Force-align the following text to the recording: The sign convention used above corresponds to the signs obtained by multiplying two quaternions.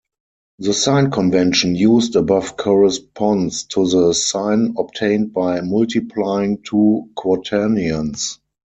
The 0.57 0.73
sign 0.73 1.11
convention 1.11 1.75
used 1.75 2.15
above 2.15 2.57
corresponds 2.57 3.65
to 3.65 3.87
the 3.87 4.13
signs 4.15 4.73
obtained 4.79 5.31
by 5.31 5.61
multiplying 5.61 6.63
two 6.63 7.11
quaternions. 7.15 8.39